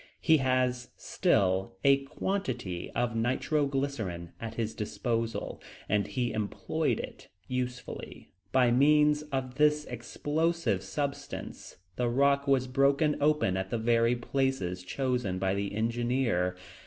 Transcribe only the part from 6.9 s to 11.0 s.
it usefully. By means of this explosive